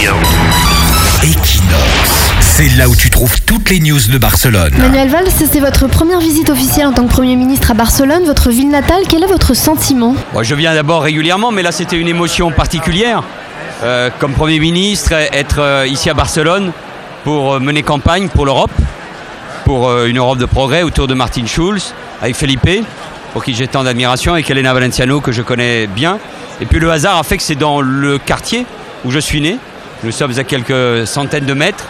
Equinox, 0.00 0.16
c'est 2.40 2.74
là 2.78 2.88
où 2.88 2.96
tu 2.96 3.10
trouves 3.10 3.38
toutes 3.42 3.68
les 3.68 3.80
news 3.80 4.00
de 4.10 4.16
Barcelone. 4.16 4.72
Manuel 4.78 5.10
Valls, 5.10 5.28
c'est 5.30 5.60
votre 5.60 5.88
première 5.88 6.20
visite 6.20 6.48
officielle 6.48 6.86
en 6.86 6.94
tant 6.94 7.06
que 7.06 7.12
Premier 7.12 7.36
ministre 7.36 7.70
à 7.70 7.74
Barcelone, 7.74 8.24
votre 8.24 8.48
ville 8.48 8.70
natale. 8.70 9.02
Quel 9.06 9.22
est 9.22 9.26
votre 9.26 9.52
sentiment? 9.52 10.14
Moi, 10.32 10.42
je 10.42 10.54
viens 10.54 10.72
d'abord 10.72 11.02
régulièrement, 11.02 11.52
mais 11.52 11.62
là 11.62 11.70
c'était 11.70 11.98
une 11.98 12.08
émotion 12.08 12.50
particulière. 12.50 13.22
Euh, 13.82 14.08
comme 14.18 14.32
Premier 14.32 14.58
ministre, 14.58 15.12
être 15.12 15.58
euh, 15.58 15.86
ici 15.86 16.08
à 16.08 16.14
Barcelone 16.14 16.72
pour 17.22 17.52
euh, 17.52 17.60
mener 17.60 17.82
campagne 17.82 18.28
pour 18.28 18.46
l'Europe, 18.46 18.72
pour 19.66 19.90
euh, 19.90 20.06
une 20.06 20.16
Europe 20.16 20.38
de 20.38 20.46
progrès 20.46 20.82
autour 20.82 21.08
de 21.08 21.14
Martin 21.14 21.44
Schulz, 21.44 21.92
avec 22.22 22.36
Felipe, 22.36 22.86
pour 23.34 23.44
qui 23.44 23.54
j'ai 23.54 23.68
tant 23.68 23.84
d'admiration, 23.84 24.34
et 24.34 24.42
Elena 24.48 24.72
Valenciano 24.72 25.20
que 25.20 25.30
je 25.30 25.42
connais 25.42 25.88
bien. 25.88 26.18
Et 26.62 26.64
puis 26.64 26.80
le 26.80 26.90
hasard 26.90 27.18
a 27.18 27.22
fait 27.22 27.36
que 27.36 27.42
c'est 27.42 27.54
dans 27.54 27.82
le 27.82 28.16
quartier 28.16 28.64
où 29.04 29.10
je 29.10 29.18
suis 29.18 29.42
né. 29.42 29.58
Nous 30.02 30.12
sommes 30.12 30.32
à 30.38 30.44
quelques 30.44 31.06
centaines 31.06 31.44
de 31.44 31.52
mètres. 31.52 31.84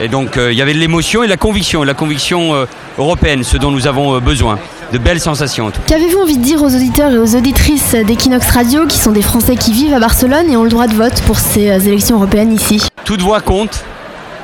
Et 0.00 0.08
donc 0.08 0.36
euh, 0.36 0.52
il 0.52 0.58
y 0.58 0.62
avait 0.62 0.74
de 0.74 0.78
l'émotion 0.78 1.22
et 1.22 1.26
de 1.26 1.30
la 1.30 1.36
conviction, 1.36 1.82
la 1.82 1.94
conviction 1.94 2.54
euh, 2.54 2.66
européenne, 2.98 3.42
ce 3.42 3.56
dont 3.56 3.70
nous 3.70 3.86
avons 3.86 4.14
euh, 4.14 4.20
besoin. 4.20 4.58
De 4.92 4.98
belles 4.98 5.18
sensations. 5.18 5.72
Qu'avez-vous 5.88 6.20
envie 6.20 6.38
de 6.38 6.44
dire 6.44 6.62
aux 6.62 6.72
auditeurs 6.72 7.10
et 7.10 7.18
aux 7.18 7.34
auditrices 7.34 7.96
d'Equinox 7.96 8.48
Radio, 8.50 8.86
qui 8.86 8.98
sont 8.98 9.10
des 9.10 9.22
Français 9.22 9.56
qui 9.56 9.72
vivent 9.72 9.94
à 9.94 9.98
Barcelone 9.98 10.48
et 10.48 10.56
ont 10.56 10.62
le 10.62 10.70
droit 10.70 10.86
de 10.86 10.94
vote 10.94 11.20
pour 11.22 11.40
ces 11.40 11.88
élections 11.88 12.18
européennes 12.18 12.52
ici? 12.52 12.80
Toute 13.04 13.20
voix 13.20 13.40
compte, 13.40 13.84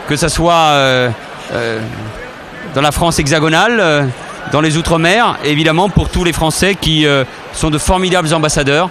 que 0.09 0.17
ce 0.17 0.29
soit 0.29 0.73
dans 2.75 2.81
la 2.81 2.91
France 2.91 3.21
hexagonale, 3.21 4.09
dans 4.51 4.61
les 4.61 4.77
Outre-mer, 4.77 5.39
évidemment 5.45 5.89
pour 5.89 6.09
tous 6.09 6.25
les 6.25 6.33
Français 6.33 6.75
qui 6.75 7.07
sont 7.53 7.71
de 7.71 7.79
formidables 7.79 8.35
ambassadeurs 8.35 8.91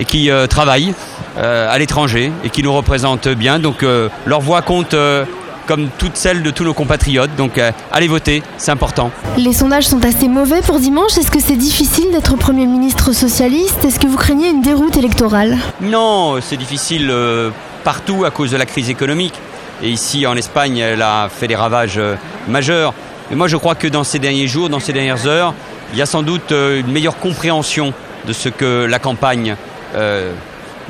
et 0.00 0.04
qui 0.04 0.28
travaillent 0.48 0.92
à 1.40 1.78
l'étranger 1.78 2.32
et 2.44 2.50
qui 2.50 2.62
nous 2.62 2.72
représentent 2.72 3.28
bien. 3.28 3.58
Donc 3.58 3.82
euh, 3.82 4.08
leur 4.26 4.40
voix 4.40 4.62
compte 4.62 4.94
euh, 4.94 5.24
comme 5.70 5.88
toutes 5.98 6.16
celles 6.16 6.42
de 6.42 6.50
tous 6.50 6.64
nos 6.64 6.74
compatriotes. 6.74 7.34
Donc 7.36 7.56
euh, 7.56 7.70
allez 7.92 8.08
voter, 8.08 8.42
c'est 8.58 8.72
important. 8.72 9.12
Les 9.38 9.52
sondages 9.52 9.86
sont 9.86 10.04
assez 10.04 10.26
mauvais 10.26 10.62
pour 10.62 10.80
dimanche. 10.80 11.16
Est-ce 11.16 11.30
que 11.30 11.38
c'est 11.40 11.56
difficile 11.56 12.10
d'être 12.10 12.36
Premier 12.36 12.66
ministre 12.66 13.12
socialiste? 13.12 13.84
Est-ce 13.84 14.00
que 14.00 14.08
vous 14.08 14.16
craignez 14.16 14.48
une 14.48 14.62
déroute 14.62 14.96
électorale? 14.96 15.56
Non, 15.80 16.40
c'est 16.40 16.56
difficile 16.56 17.08
euh, 17.10 17.50
partout 17.84 18.24
à 18.24 18.32
cause 18.32 18.50
de 18.50 18.56
la 18.56 18.66
crise 18.66 18.90
économique. 18.90 19.34
Et 19.82 19.90
ici, 19.90 20.26
en 20.26 20.36
Espagne, 20.36 20.78
elle 20.78 21.02
a 21.02 21.28
fait 21.28 21.46
des 21.46 21.56
ravages 21.56 21.98
euh, 21.98 22.16
majeurs. 22.48 22.92
Mais 23.30 23.36
moi, 23.36 23.46
je 23.46 23.56
crois 23.56 23.76
que 23.76 23.86
dans 23.86 24.02
ces 24.02 24.18
derniers 24.18 24.48
jours, 24.48 24.68
dans 24.68 24.80
ces 24.80 24.92
dernières 24.92 25.26
heures, 25.26 25.54
il 25.92 25.98
y 25.98 26.02
a 26.02 26.06
sans 26.06 26.22
doute 26.22 26.50
euh, 26.50 26.80
une 26.80 26.90
meilleure 26.90 27.18
compréhension 27.18 27.94
de 28.26 28.32
ce 28.32 28.48
que 28.48 28.84
la 28.84 28.98
campagne 28.98 29.56
euh, 29.94 30.32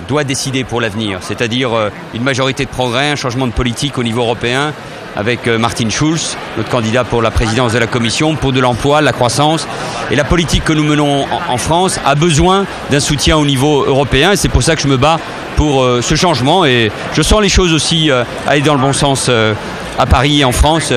doit 0.09 0.25
décider 0.25 0.65
pour 0.65 0.81
l'avenir. 0.81 1.19
C'est-à-dire 1.23 1.73
euh, 1.73 1.91
une 2.15 2.23
majorité 2.23 2.65
de 2.65 2.71
progrès, 2.71 3.11
un 3.11 3.17
changement 3.17 3.47
de 3.47 3.53
politique 3.53 3.99
au 3.99 4.03
niveau 4.03 4.23
européen 4.23 4.73
avec 5.17 5.49
euh, 5.49 5.59
Martin 5.59 5.91
Schulz, 5.91 6.37
notre 6.57 6.69
candidat 6.69 7.05
pour 7.05 7.23
la 7.23 7.31
présidence 7.31 7.73
de 7.73 7.79
la 7.79 7.87
Commission, 7.87 8.37
pour 8.37 8.53
de 8.53 8.61
l'emploi, 8.61 9.01
la 9.01 9.13
croissance. 9.13 9.67
Et 10.11 10.17
la 10.17 10.25
politique 10.25 10.65
que 10.65 10.73
nous 10.73 10.85
menons 10.85 11.25
en, 11.25 11.53
en 11.53 11.57
France 11.57 11.99
a 12.05 12.15
besoin 12.15 12.65
d'un 12.91 13.01
soutien 13.01 13.37
au 13.37 13.47
niveau 13.47 13.85
européen 13.85 14.33
et 14.33 14.37
c'est 14.37 14.49
pour 14.49 14.63
ça 14.63 14.77
que 14.77 14.83
je 14.83 14.89
me 14.89 14.97
bats 14.97 15.19
pour 15.61 15.83
euh, 15.83 16.01
ce 16.01 16.15
changement 16.15 16.65
et 16.65 16.91
je 17.13 17.21
sens 17.21 17.43
les 17.43 17.51
choses 17.51 17.75
aussi 17.75 18.11
euh, 18.11 18.25
aller 18.47 18.63
dans 18.63 18.73
le 18.73 18.81
bon 18.81 18.95
sens 18.95 19.27
euh, 19.29 19.53
à 19.99 20.07
Paris 20.07 20.41
et 20.41 20.45
en 20.47 20.53
France. 20.53 20.91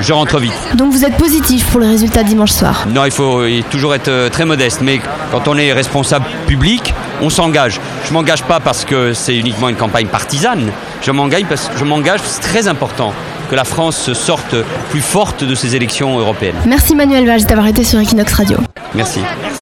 Je 0.00 0.12
rentre 0.12 0.40
vite. 0.40 0.52
Donc 0.74 0.90
vous 0.90 1.04
êtes 1.04 1.16
positif 1.16 1.64
pour 1.70 1.78
le 1.78 1.86
résultat 1.86 2.24
dimanche 2.24 2.50
soir 2.50 2.88
Non, 2.92 3.04
il 3.04 3.12
faut 3.12 3.44
toujours 3.70 3.94
être 3.94 4.28
très 4.30 4.44
modeste, 4.44 4.80
mais 4.82 5.00
quand 5.30 5.46
on 5.46 5.56
est 5.56 5.72
responsable 5.72 6.26
public, 6.48 6.92
on 7.22 7.30
s'engage. 7.30 7.80
Je 8.08 8.12
m'engage 8.12 8.42
pas 8.42 8.58
parce 8.58 8.84
que 8.84 9.12
c'est 9.12 9.36
uniquement 9.36 9.68
une 9.68 9.76
campagne 9.76 10.08
partisane. 10.08 10.72
Je 11.00 11.12
m'engage 11.12 11.44
parce 11.48 11.68
que 11.68 11.78
je 11.78 11.84
m'engage, 11.84 12.18
c'est 12.24 12.40
très 12.40 12.66
important 12.66 13.12
que 13.48 13.54
la 13.54 13.64
France 13.64 14.12
sorte 14.14 14.56
plus 14.90 15.00
forte 15.00 15.44
de 15.44 15.54
ces 15.54 15.76
élections 15.76 16.18
européennes. 16.18 16.56
Merci 16.66 16.96
Manuel 16.96 17.24
Valls 17.24 17.44
d'avoir 17.44 17.68
été 17.68 17.84
sur 17.84 18.00
Equinox 18.00 18.32
Radio. 18.32 18.58
Merci. 18.96 19.20